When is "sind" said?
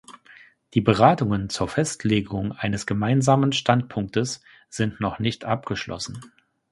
4.67-4.99